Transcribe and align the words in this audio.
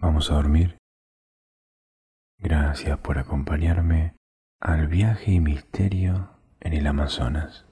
Vamos 0.00 0.30
a 0.30 0.34
dormir. 0.34 0.78
Gracias 2.38 2.96
por 2.98 3.18
acompañarme 3.18 4.14
al 4.60 4.86
viaje 4.86 5.32
y 5.32 5.40
misterio 5.40 6.30
en 6.60 6.72
el 6.74 6.86
Amazonas. 6.86 7.66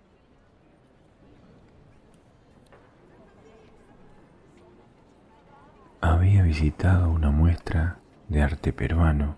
Había 6.01 6.43
visitado 6.43 7.11
una 7.13 7.31
muestra 7.31 8.01
de 8.29 8.43
arte 8.43 8.73
peruano 8.73 9.37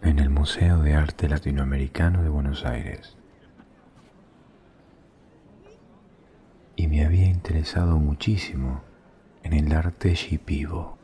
en 0.00 0.20
el 0.20 0.30
Museo 0.30 0.82
de 0.82 0.94
Arte 0.94 1.28
Latinoamericano 1.28 2.22
de 2.22 2.28
Buenos 2.28 2.64
Aires. 2.64 3.16
Y 6.76 6.86
me 6.86 7.04
había 7.04 7.26
interesado 7.26 7.98
muchísimo 7.98 8.82
en 9.42 9.52
el 9.52 9.72
arte 9.72 10.14
shipibo. 10.14 10.99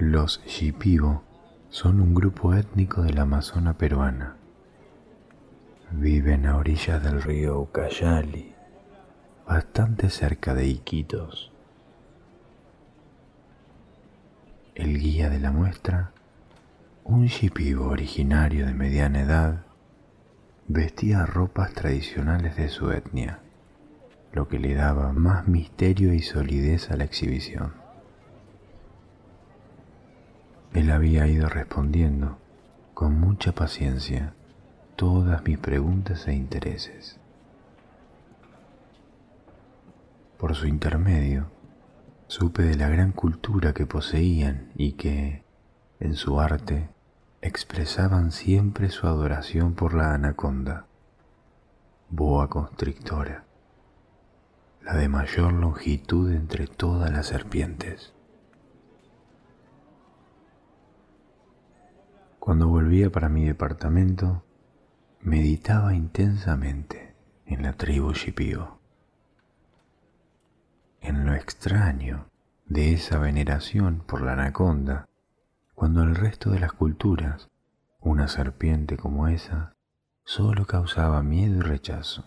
Los 0.00 0.40
shipibo 0.46 1.24
son 1.70 2.00
un 2.00 2.14
grupo 2.14 2.54
étnico 2.54 3.02
de 3.02 3.12
la 3.12 3.22
Amazona 3.22 3.76
peruana. 3.76 4.36
Viven 5.90 6.46
a 6.46 6.56
orillas 6.56 7.02
del 7.02 7.20
río 7.20 7.58
Ucayali, 7.58 8.54
bastante 9.44 10.08
cerca 10.08 10.54
de 10.54 10.68
Iquitos. 10.68 11.50
El 14.76 15.00
guía 15.00 15.30
de 15.30 15.40
la 15.40 15.50
muestra, 15.50 16.12
un 17.02 17.26
shipibo 17.26 17.88
originario 17.88 18.66
de 18.66 18.74
mediana 18.74 19.22
edad, 19.22 19.64
vestía 20.68 21.26
ropas 21.26 21.72
tradicionales 21.72 22.54
de 22.54 22.68
su 22.68 22.92
etnia, 22.92 23.40
lo 24.32 24.46
que 24.46 24.60
le 24.60 24.74
daba 24.74 25.12
más 25.12 25.48
misterio 25.48 26.14
y 26.14 26.22
solidez 26.22 26.88
a 26.92 26.96
la 26.96 27.02
exhibición. 27.02 27.87
Él 30.74 30.90
había 30.90 31.26
ido 31.26 31.48
respondiendo 31.48 32.38
con 32.94 33.18
mucha 33.18 33.52
paciencia 33.52 34.34
todas 34.96 35.44
mis 35.44 35.58
preguntas 35.58 36.26
e 36.26 36.34
intereses. 36.34 37.18
Por 40.36 40.54
su 40.54 40.66
intermedio, 40.66 41.50
supe 42.26 42.62
de 42.62 42.76
la 42.76 42.88
gran 42.88 43.12
cultura 43.12 43.72
que 43.72 43.86
poseían 43.86 44.70
y 44.76 44.92
que, 44.92 45.44
en 46.00 46.14
su 46.14 46.40
arte, 46.40 46.90
expresaban 47.40 48.32
siempre 48.32 48.90
su 48.90 49.06
adoración 49.06 49.74
por 49.74 49.94
la 49.94 50.14
anaconda, 50.14 50.86
boa 52.10 52.48
constrictora, 52.48 53.44
la 54.82 54.94
de 54.94 55.08
mayor 55.08 55.52
longitud 55.52 56.32
entre 56.32 56.66
todas 56.66 57.10
las 57.10 57.26
serpientes. 57.26 58.12
Cuando 62.38 62.68
volvía 62.68 63.10
para 63.10 63.28
mi 63.28 63.44
departamento, 63.44 64.42
meditaba 65.20 65.94
intensamente 65.94 67.14
en 67.44 67.62
la 67.62 67.74
tribu 67.74 68.12
Shipio, 68.12 68.78
en 71.00 71.26
lo 71.26 71.34
extraño 71.34 72.26
de 72.66 72.92
esa 72.92 73.18
veneración 73.18 74.02
por 74.06 74.22
la 74.22 74.32
anaconda, 74.34 75.08
cuando 75.74 76.02
el 76.02 76.14
resto 76.14 76.50
de 76.50 76.60
las 76.60 76.72
culturas, 76.72 77.48
una 78.00 78.28
serpiente 78.28 78.96
como 78.96 79.28
esa, 79.28 79.74
solo 80.24 80.66
causaba 80.66 81.22
miedo 81.22 81.56
y 81.56 81.60
rechazo. 81.60 82.26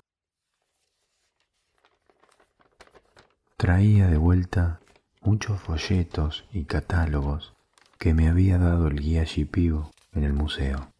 Traía 3.57 4.07
de 4.07 4.17
vuelta 4.17 4.81
muchos 5.21 5.59
folletos 5.61 6.45
y 6.51 6.65
catálogos 6.65 7.53
que 7.97 8.13
me 8.13 8.27
había 8.27 8.57
dado 8.57 8.87
el 8.87 8.99
guía 8.99 9.23
Shipio 9.23 9.91
en 10.13 10.23
el 10.23 10.33
museo. 10.33 10.91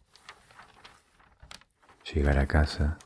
Llegar 2.12 2.38
a 2.38 2.46
casa 2.46 2.98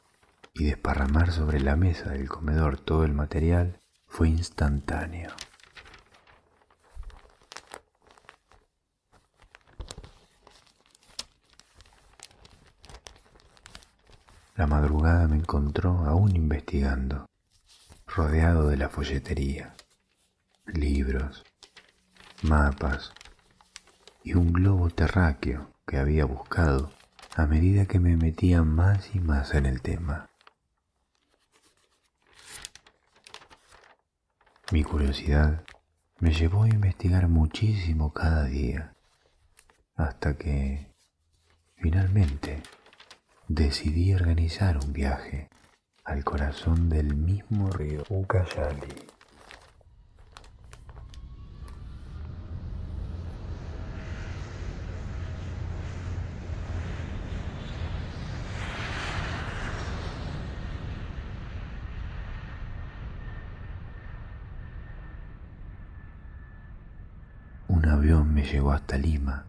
y 0.55 0.65
desparramar 0.65 1.33
sobre 1.33 1.61
la 1.61 1.77
mesa 1.77 2.11
del 2.11 2.29
comedor 2.29 2.79
todo 2.79 3.05
el 3.05 3.13
material 3.13 3.81
fue 4.07 4.29
instantáneo. 4.29 5.31
La 14.55 14.67
madrugada 14.67 15.29
me 15.29 15.37
encontró 15.37 16.05
aún 16.07 16.35
investigando, 16.35 17.29
rodeado 18.07 18.69
de 18.69 18.79
la 18.79 18.89
folletería, 18.89 19.75
libros, 20.65 21.45
mapas 22.43 23.13
y 24.25 24.35
un 24.35 24.53
globo 24.53 24.89
terráqueo 24.89 25.76
que 25.87 25.99
había 25.99 26.25
buscado 26.25 26.91
a 27.37 27.47
medida 27.47 27.87
que 27.87 28.01
me 28.01 28.17
metía 28.17 28.63
más 28.63 29.15
y 29.15 29.21
más 29.21 29.55
en 29.55 29.67
el 29.67 29.83
tema. 29.83 30.31
Mi 34.73 34.83
curiosidad 34.83 35.63
me 36.19 36.33
llevó 36.33 36.65
a 36.65 36.69
investigar 36.69 37.29
muchísimo 37.29 38.13
cada 38.13 38.45
día, 38.45 38.95
hasta 39.95 40.37
que, 40.37 40.89
finalmente, 41.77 42.63
decidí 43.47 44.13
organizar 44.13 44.79
un 44.79 44.93
viaje 44.93 45.49
al 46.05 46.25
corazón 46.25 46.89
del 46.89 47.15
mismo 47.15 47.71
río 47.71 48.03
Ucayali. 48.09 49.07
un 68.15 68.36
llevó 68.47 68.73
hasta 68.73 68.97
Lima. 68.97 69.47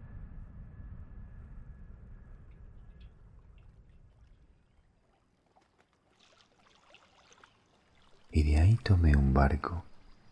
Y 8.31 8.43
de 8.43 8.59
ahí 8.59 8.75
tomé 8.75 9.15
un 9.15 9.33
barco 9.33 9.83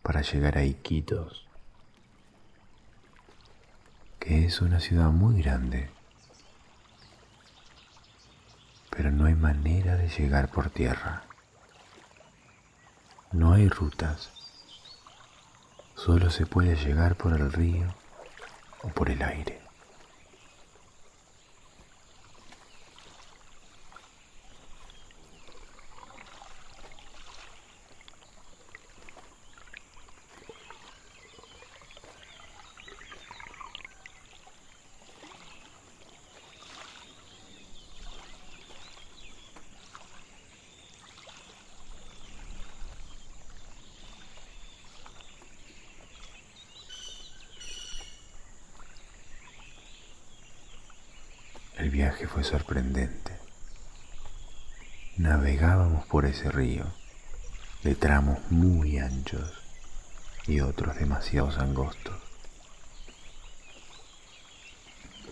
para 0.02 0.20
llegar 0.22 0.58
a 0.58 0.64
Iquitos, 0.64 1.46
que 4.20 4.44
es 4.44 4.60
una 4.60 4.78
ciudad 4.78 5.10
muy 5.10 5.42
grande, 5.42 5.90
pero 8.90 9.10
no 9.10 9.24
hay 9.26 9.34
manera 9.34 9.96
de 9.96 10.08
llegar 10.08 10.50
por 10.50 10.70
tierra. 10.70 11.24
No 13.32 13.52
hay 13.52 13.68
rutas 13.68 14.36
Solo 15.96 16.30
se 16.30 16.46
puede 16.46 16.76
llegar 16.76 17.16
por 17.16 17.32
el 17.32 17.50
río 17.50 17.92
por 18.94 19.10
el 19.10 19.22
aire. 19.22 19.66
El 51.78 51.90
viaje 51.90 52.26
fue 52.26 52.34
sorprendente. 52.46 53.32
Navegábamos 55.16 56.06
por 56.06 56.26
ese 56.26 56.48
río 56.50 56.84
de 57.82 57.96
tramos 57.96 58.38
muy 58.50 58.98
anchos 58.98 59.52
y 60.46 60.60
otros 60.60 60.96
demasiado 60.96 61.50
angostos. 61.60 62.14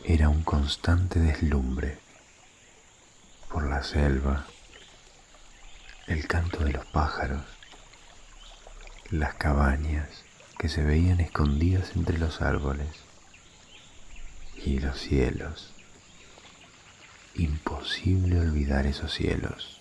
Era 0.04 0.28
un 0.28 0.42
constante 0.42 1.20
deslumbre 1.20 1.98
por 3.48 3.68
la 3.70 3.84
selva, 3.84 4.46
el 6.08 6.26
canto 6.26 6.64
de 6.64 6.72
los 6.72 6.84
pájaros, 6.86 7.44
las 9.10 9.34
cabañas 9.34 10.08
que 10.58 10.68
se 10.68 10.82
veían 10.82 11.20
escondidas 11.20 11.94
entre 11.94 12.18
los 12.18 12.42
árboles 12.42 12.88
y 14.56 14.80
los 14.80 14.98
cielos 14.98 15.73
imposible 17.34 18.38
olvidar 18.38 18.86
esos 18.86 19.12
cielos. 19.12 19.80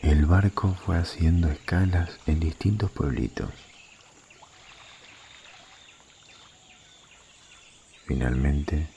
El 0.00 0.26
barco 0.26 0.74
fue 0.84 0.98
haciendo 0.98 1.48
escalas 1.48 2.10
en 2.26 2.40
distintos 2.40 2.90
pueblitos. 2.90 3.50
Finalmente, 8.06 8.88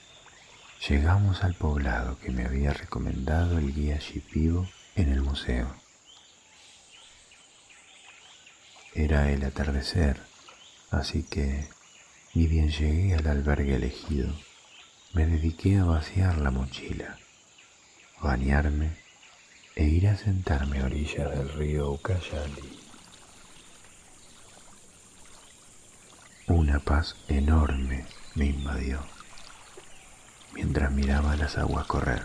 llegamos 0.90 1.44
al 1.44 1.54
poblado 1.54 2.18
que 2.20 2.32
me 2.32 2.44
había 2.44 2.74
recomendado 2.74 3.60
el 3.60 3.74
guía 3.74 3.98
Shipibo 3.98 4.68
en 4.96 5.12
el 5.12 5.22
museo. 5.22 5.76
Era 8.94 9.32
el 9.32 9.44
atardecer, 9.44 10.22
así 10.92 11.24
que, 11.24 11.68
ni 12.34 12.48
bien 12.48 12.70
llegué 12.70 13.16
al 13.16 13.28
albergue 13.28 13.76
elegido, 13.76 14.34
me 15.14 15.26
dediqué 15.26 15.78
a 15.78 15.86
vaciar 15.86 16.38
la 16.40 16.52
mochila, 16.52 17.18
bañarme 18.22 18.98
e 19.76 19.86
ir 19.86 20.08
a 20.08 20.18
sentarme 20.18 20.80
a 20.80 20.86
orillas 20.86 21.32
del 21.32 21.50
río 21.50 21.92
Ucayali. 21.92 22.80
Una 26.48 26.80
paz 26.80 27.16
enorme 27.28 28.06
me 28.36 28.46
invadió 28.46 29.00
mientras 30.54 30.92
miraba 30.92 31.36
las 31.36 31.58
aguas 31.58 31.86
correr 31.86 32.24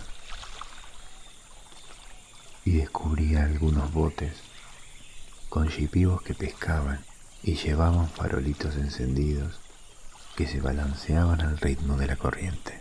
y 2.65 2.73
descubría 2.73 3.45
algunos 3.45 3.93
botes 3.93 4.35
con 5.49 5.69
chipivos 5.69 6.23
que 6.23 6.35
pescaban 6.35 7.05
y 7.43 7.57
llevaban 7.57 8.09
farolitos 8.09 8.77
encendidos 8.77 9.61
que 10.37 10.47
se 10.47 10.61
balanceaban 10.61 11.41
al 11.41 11.59
ritmo 11.59 11.97
de 11.97 12.07
la 12.07 12.17
corriente. 12.17 12.81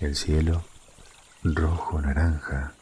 El 0.00 0.14
cielo, 0.14 0.64
rojo 1.42 2.00
naranja, 2.00 2.74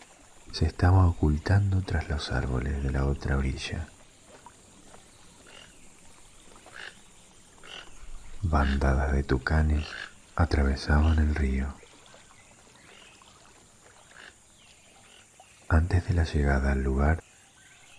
se 0.52 0.66
estaba 0.66 1.06
ocultando 1.06 1.82
tras 1.82 2.08
los 2.08 2.31
árboles 2.31 2.82
de 2.82 2.90
la 2.90 3.06
otra 3.06 3.37
orilla. 3.37 3.88
Bandadas 8.42 9.12
de 9.12 9.22
tucanes 9.22 9.87
atravesaban 10.34 11.19
el 11.19 11.34
río. 11.34 11.75
Antes 15.68 16.06
de 16.06 16.14
la 16.14 16.22
llegada 16.22 16.72
al 16.72 16.82
lugar, 16.84 17.24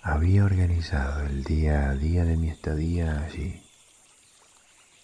había 0.01 0.45
organizado 0.45 1.25
el 1.25 1.43
día 1.43 1.89
a 1.89 1.95
día 1.95 2.23
de 2.23 2.37
mi 2.37 2.49
estadía 2.49 3.21
allí. 3.25 3.61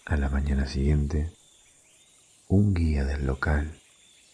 A 0.05 0.15
la 0.15 0.29
mañana 0.29 0.65
siguiente, 0.65 1.33
un 2.47 2.73
guía 2.73 3.03
del 3.03 3.25
local 3.25 3.81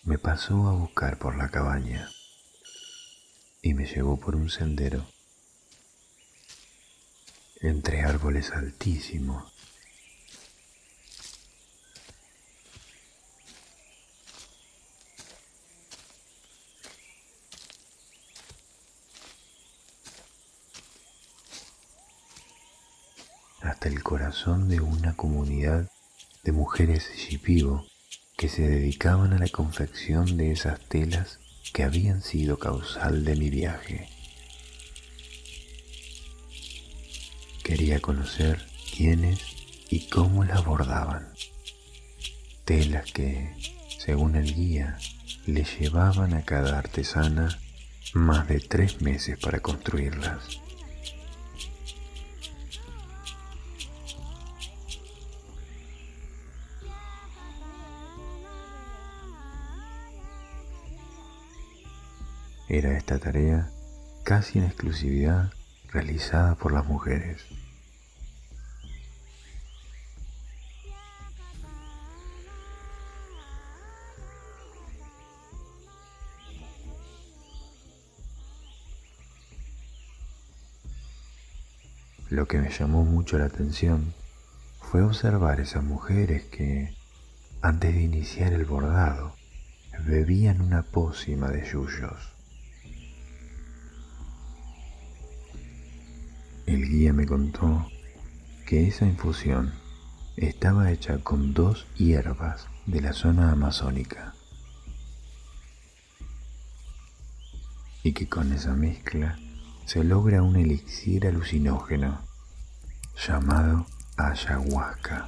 me 0.03 0.19
pasó 0.19 0.67
a 0.67 0.73
buscar 0.73 1.17
por 1.17 1.37
la 1.37 1.49
cabaña 1.49 2.07
y 3.63 3.73
me 3.73 3.87
llevó 3.87 4.19
por 4.19 4.35
un 4.35 4.51
sendero 4.51 5.07
entre 7.61 8.03
árboles 8.03 8.51
altísimos. 8.51 9.58
Hasta 23.61 23.89
el 23.89 24.03
corazón 24.03 24.69
de 24.69 24.81
una 24.81 25.15
comunidad 25.15 25.89
de 26.43 26.51
mujeres 26.51 27.09
shipibo 27.15 27.85
que 28.37 28.49
se 28.49 28.67
dedicaban 28.67 29.33
a 29.33 29.39
la 29.39 29.49
confección 29.49 30.37
de 30.37 30.51
esas 30.51 30.79
telas 30.79 31.39
que 31.73 31.83
habían 31.83 32.21
sido 32.21 32.57
causal 32.57 33.25
de 33.25 33.35
mi 33.35 33.49
viaje. 33.49 34.09
Quería 37.63 37.99
conocer 37.99 38.65
quiénes 38.95 39.39
y 39.89 40.07
cómo 40.07 40.43
las 40.43 40.63
bordaban. 40.63 41.27
Telas 42.65 43.11
que, 43.11 43.55
según 43.99 44.35
el 44.35 44.53
guía, 44.53 44.97
le 45.45 45.63
llevaban 45.63 46.33
a 46.33 46.43
cada 46.43 46.77
artesana 46.77 47.59
más 48.13 48.47
de 48.47 48.59
tres 48.59 49.01
meses 49.01 49.37
para 49.37 49.59
construirlas. 49.59 50.61
Era 62.71 62.95
esta 62.95 63.17
tarea 63.17 63.67
casi 64.23 64.59
en 64.59 64.65
exclusividad 64.65 65.51
realizada 65.91 66.53
por 66.53 66.71
las 66.71 66.85
mujeres. 66.85 67.43
Lo 82.29 82.47
que 82.47 82.59
me 82.59 82.69
llamó 82.69 83.03
mucho 83.03 83.39
la 83.39 83.45
atención 83.45 84.13
fue 84.79 85.01
observar 85.01 85.59
esas 85.59 85.83
mujeres 85.83 86.43
que, 86.43 86.93
antes 87.63 87.95
de 87.95 88.03
iniciar 88.03 88.53
el 88.53 88.65
bordado, 88.65 89.33
bebían 90.05 90.61
una 90.61 90.83
pócima 90.83 91.49
de 91.49 91.67
yuyos. 91.67 92.38
El 96.69 96.87
guía 96.87 97.13
me 97.13 97.25
contó 97.25 97.89
que 98.67 98.87
esa 98.87 99.07
infusión 99.07 99.73
estaba 100.37 100.91
hecha 100.91 101.17
con 101.17 101.55
dos 101.55 101.87
hierbas 101.95 102.67
de 102.85 103.01
la 103.01 103.13
zona 103.13 103.51
amazónica. 103.51 104.35
Y 108.03 108.13
que 108.13 108.29
con 108.29 108.53
esa 108.53 108.75
mezcla 108.75 109.39
se 109.87 110.03
logra 110.03 110.43
un 110.43 110.57
elixir 110.57 111.25
alucinógeno 111.25 112.21
llamado 113.17 113.87
ayahuasca. 114.17 115.27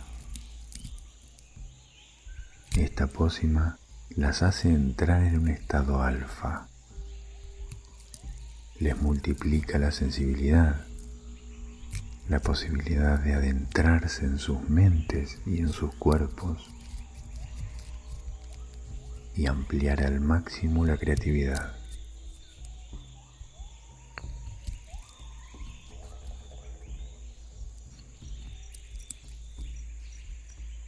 Esta 2.76 3.08
pócima 3.08 3.80
las 4.12 4.44
hace 4.44 4.70
entrar 4.70 5.24
en 5.24 5.40
un 5.40 5.48
estado 5.48 6.04
alfa, 6.04 6.68
les 8.80 8.96
multiplica 9.02 9.80
la 9.80 9.92
sensibilidad 9.92 10.86
la 12.30 12.40
posibilidad 12.40 13.20
de 13.20 13.34
adentrarse 13.34 14.26
en 14.26 14.40
sus 14.40 14.70
mentes 14.70 15.40
y 15.46 15.60
en 15.60 15.70
sus 15.70 15.94
cuerpos 15.96 16.70
y 19.36 19.48
ampliar 19.48 20.04
al 20.04 20.20
máximo 20.22 20.86
la 20.86 20.98
creatividad. 20.98 21.76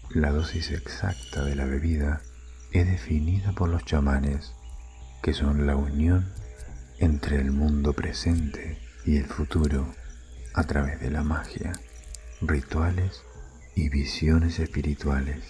La 0.09 0.31
dosis 0.31 0.69
exacta 0.69 1.43
de 1.43 1.55
la 1.55 1.65
bebida 1.65 2.21
es 2.71 2.85
definida 2.85 3.51
por 3.53 3.69
los 3.69 3.83
chamanes, 3.83 4.53
que 5.23 5.33
son 5.33 5.65
la 5.65 5.75
unión 5.75 6.31
entre 6.99 7.37
el 7.37 7.51
mundo 7.51 7.93
presente 7.93 8.77
y 9.05 9.17
el 9.17 9.25
futuro 9.25 9.91
a 10.53 10.63
través 10.65 10.99
de 10.99 11.09
la 11.09 11.23
magia, 11.23 11.73
rituales 12.41 13.23
y 13.75 13.89
visiones 13.89 14.59
espirituales. 14.59 15.43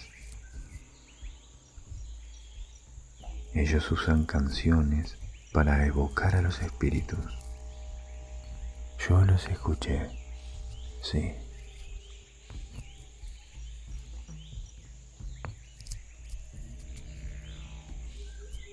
Ellos 3.54 3.90
usan 3.92 4.24
canciones 4.24 5.16
para 5.52 5.86
evocar 5.86 6.34
a 6.36 6.42
los 6.42 6.60
espíritus. 6.60 7.20
Yo 9.08 9.24
los 9.24 9.46
escuché, 9.48 10.08
sí. 11.02 11.34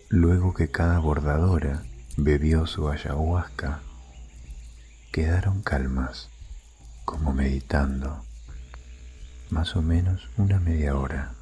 Luego 0.10 0.54
que 0.54 0.72
cada 0.72 1.00
bordadora 1.00 1.84
bebió 2.18 2.66
su 2.66 2.90
ayahuasca, 2.90 3.82
quedaron 5.12 5.62
calmas, 5.62 6.30
como 7.04 7.34
meditando, 7.34 8.24
más 9.50 9.76
o 9.76 9.82
menos 9.82 10.30
una 10.38 10.58
media 10.58 10.96
hora. 10.96 11.34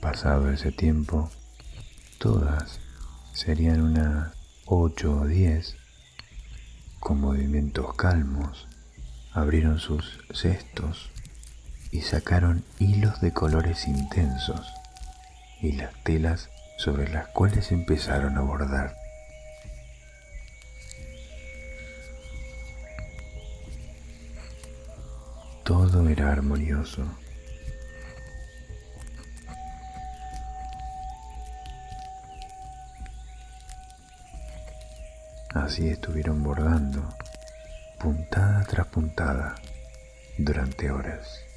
Pasado 0.00 0.50
ese 0.50 0.72
tiempo, 0.72 1.30
todas 2.18 2.80
serían 3.32 3.82
unas 3.82 4.32
ocho 4.66 5.20
o 5.20 5.26
diez, 5.26 5.76
con 6.98 7.20
movimientos 7.20 7.94
calmos, 7.94 8.66
abrieron 9.32 9.78
sus 9.78 10.18
cestos 10.34 11.10
y 11.92 12.00
sacaron 12.00 12.64
hilos 12.80 13.20
de 13.20 13.32
colores 13.32 13.86
intensos 13.86 14.81
y 15.62 15.72
las 15.72 15.94
telas 16.02 16.50
sobre 16.76 17.08
las 17.08 17.28
cuales 17.28 17.70
empezaron 17.70 18.36
a 18.36 18.40
bordar. 18.42 18.96
Todo 25.64 26.08
era 26.08 26.32
armonioso. 26.32 27.06
Así 35.54 35.88
estuvieron 35.88 36.42
bordando, 36.42 37.08
puntada 38.00 38.64
tras 38.64 38.86
puntada, 38.88 39.54
durante 40.38 40.90
horas. 40.90 41.51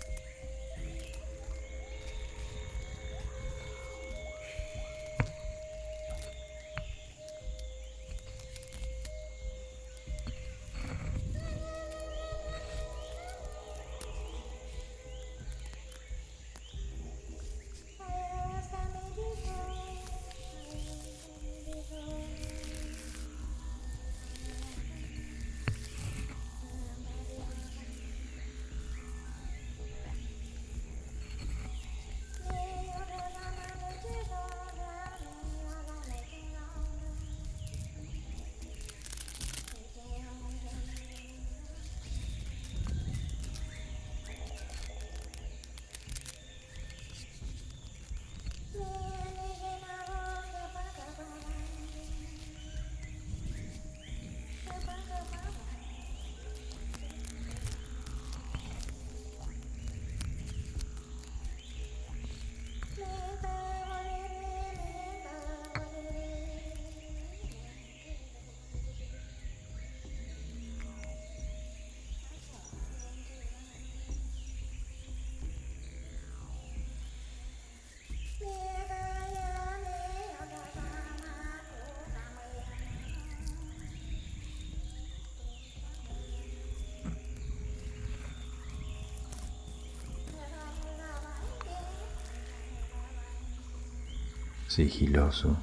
Sigiloso 94.75 95.55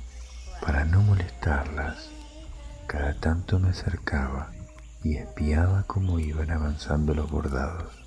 para 0.62 0.87
no 0.87 1.02
molestarlas. 1.02 2.09
Cada 2.87 3.12
tanto 3.14 3.59
me 3.59 3.69
acercaba 3.69 4.50
y 5.04 5.16
espiaba 5.16 5.85
cómo 5.87 6.19
iban 6.19 6.50
avanzando 6.50 7.14
los 7.14 7.31
bordados. 7.31 8.02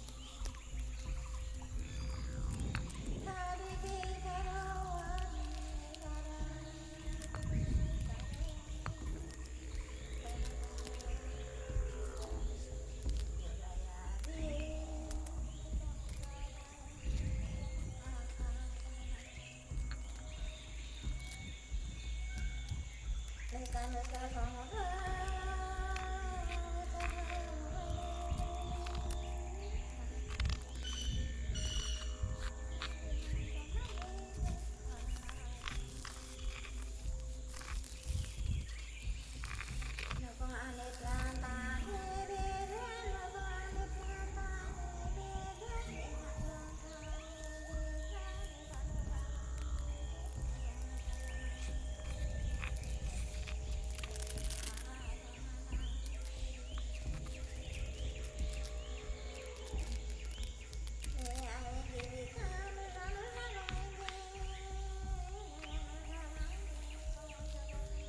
i'm 23.73 23.93
just 23.93 24.11
gonna 24.11 24.29
go 24.33 24.41
African 24.41 25.54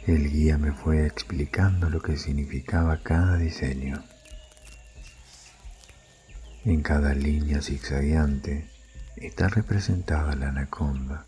El 0.07 0.31
guía 0.31 0.57
me 0.57 0.71
fue 0.71 1.05
explicando 1.05 1.91
lo 1.91 2.01
que 2.01 2.17
significaba 2.17 3.03
cada 3.03 3.37
diseño. 3.39 4.05
En 6.65 6.81
cada 6.83 7.13
línea 7.13 7.61
zigzagueante 7.61 8.71
está 9.17 9.49
representada 9.49 10.37
la 10.37 10.51
anaconda, 10.51 11.27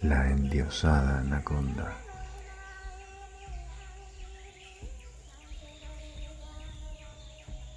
la 0.00 0.30
endiosada 0.30 1.18
anaconda. 1.18 1.98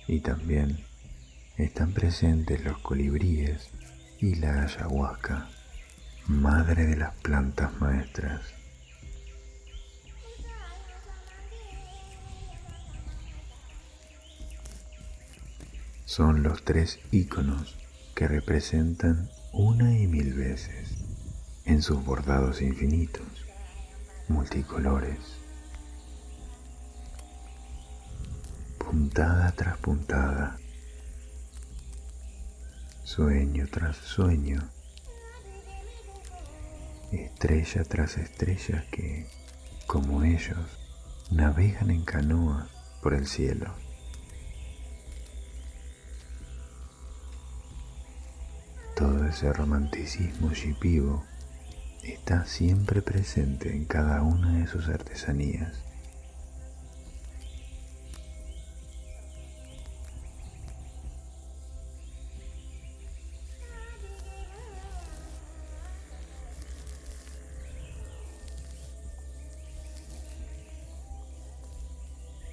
Y 0.07 0.22
también 0.22 0.79
están 1.57 1.91
presentes 1.91 2.63
los 2.63 2.77
colibríes 2.77 3.69
y 4.22 4.36
la 4.36 4.63
ayahuasca, 4.63 5.50
madre 6.27 6.86
de 6.86 6.95
las 6.95 7.13
plantas 7.15 7.74
maestras. 7.81 8.64
Son 16.15 16.43
los 16.43 16.63
tres 16.63 17.00
iconos 17.12 17.75
que 18.15 18.25
representan 18.29 19.29
una 19.51 20.00
y 20.00 20.07
mil 20.07 20.34
veces 20.34 20.95
en 21.65 21.81
sus 21.81 22.05
bordados 22.05 22.62
infinitos, 22.62 23.27
multicolores, 24.29 25.19
puntada 28.77 29.51
tras 29.57 29.77
puntada, 29.79 30.57
sueño 33.03 33.67
tras 33.69 33.98
sueño, 33.98 34.69
estrella 37.12 37.84
tras 37.84 38.15
estrella 38.15 38.86
que, 38.89 39.27
como 39.86 40.24
ellos, 40.24 40.79
navegan 41.29 41.91
en 41.91 42.05
canoa 42.05 42.69
por 43.03 43.15
el 43.15 43.27
cielo. 43.27 43.85
Ese 49.36 49.51
romanticismo 49.51 50.54
shipibo 50.54 51.25
está 52.04 52.46
siempre 52.46 53.01
presente 53.01 53.75
en 53.75 53.84
cada 53.84 54.22
una 54.22 54.60
de 54.60 54.65
sus 54.65 54.88
artesanías. 54.88 55.74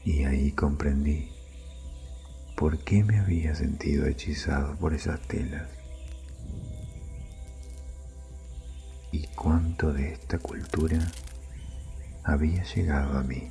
Y 0.05 0.25
ahí 0.25 0.51
comprendí 0.51 1.31
por 2.57 2.83
qué 2.83 3.05
me 3.05 3.21
había 3.21 3.55
sentido 3.55 4.07
hechizado 4.07 4.75
por 4.75 4.95
esas 4.95 5.21
telas 5.29 5.82
cuánto 9.53 9.93
de 9.93 10.15
esta 10.15 10.39
cultura 10.39 10.99
había 12.25 12.65
llegado 12.65 13.19
a 13.19 13.23
mí. 13.23 13.51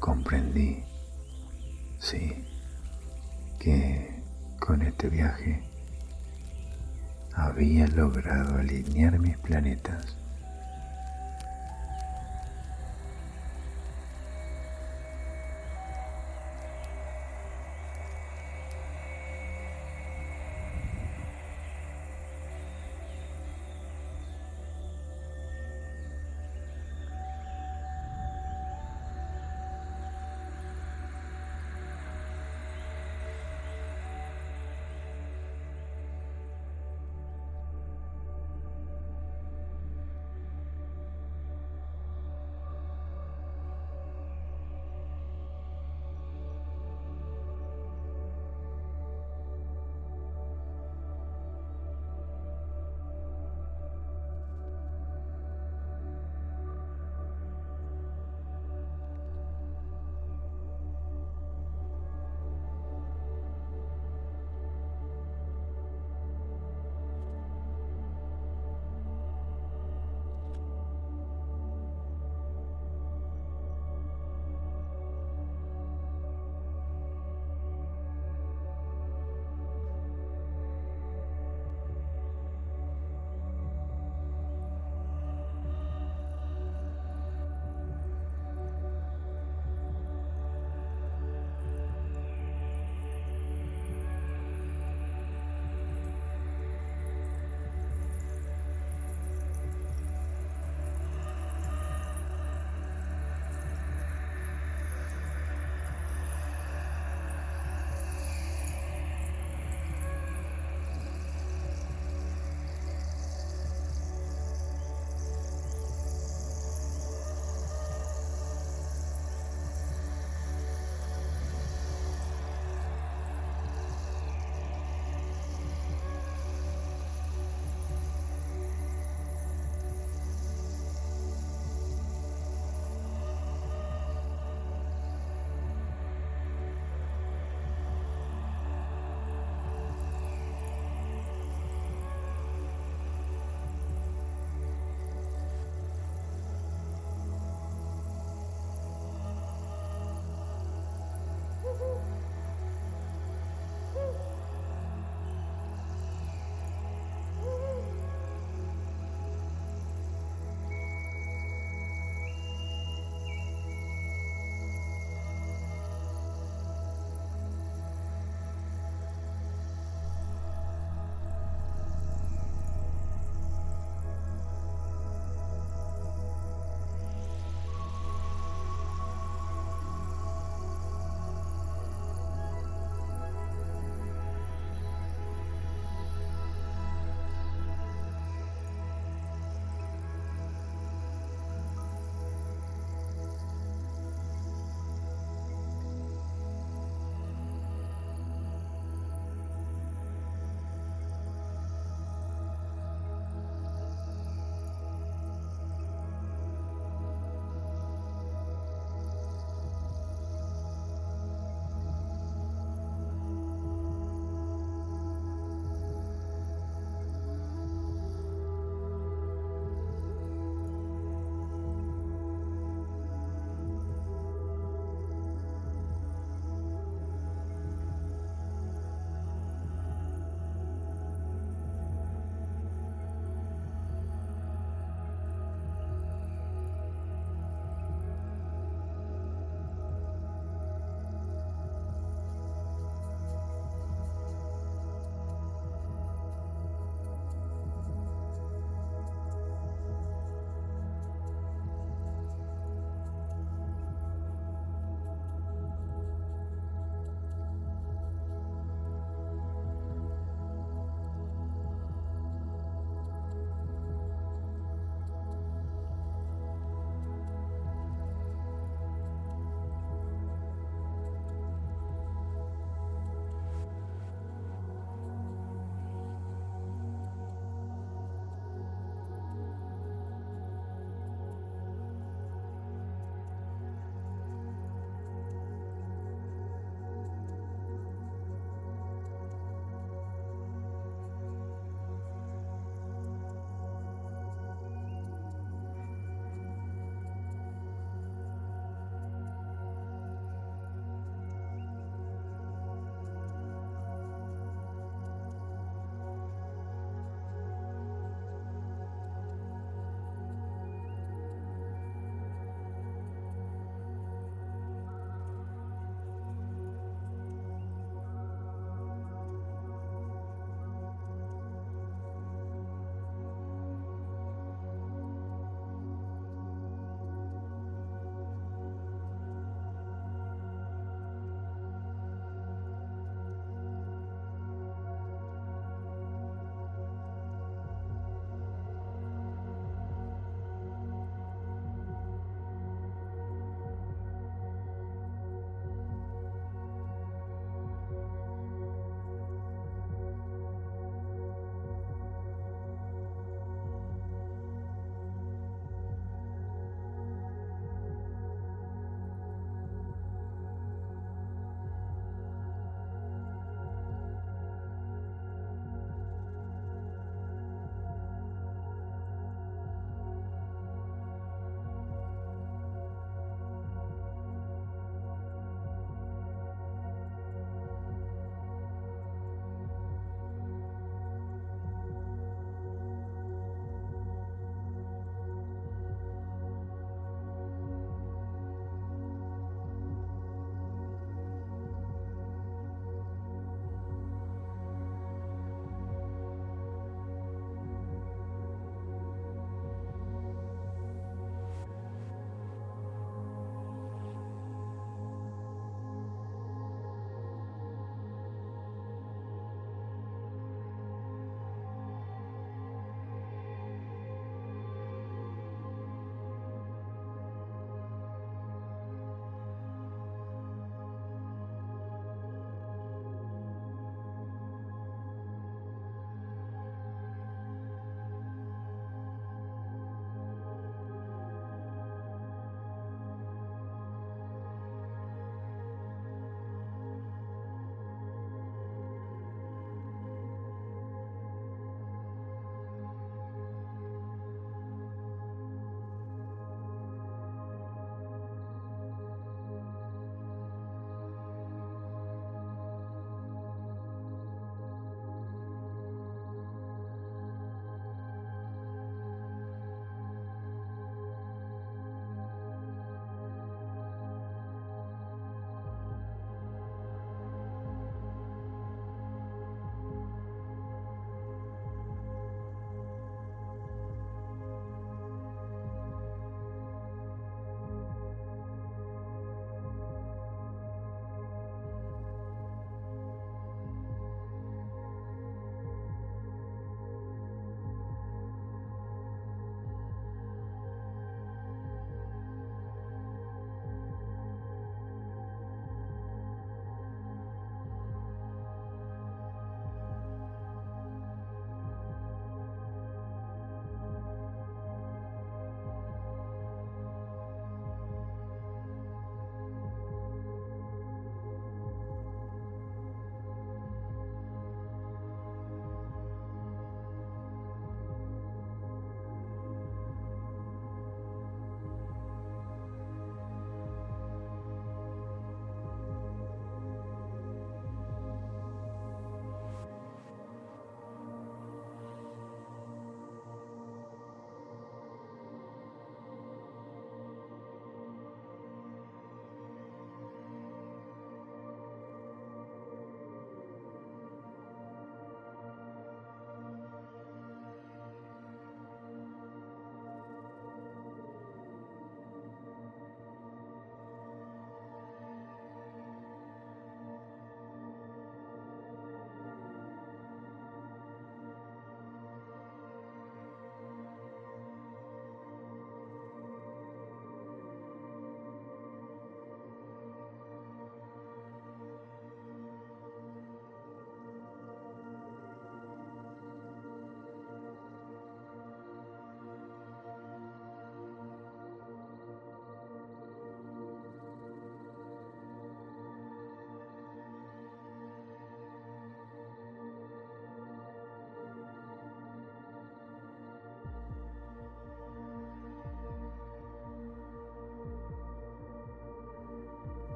Comprendí, 0.00 0.82
sí, 1.98 2.42
que 3.60 4.22
con 4.58 4.80
este 4.80 5.10
viaje 5.10 5.62
había 7.34 7.86
logrado 7.88 8.56
alinear 8.56 9.18
mis 9.18 9.36
planetas 9.36 10.16